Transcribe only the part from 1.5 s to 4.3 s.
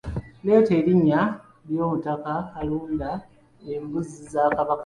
ly’omutaka alunda embuzi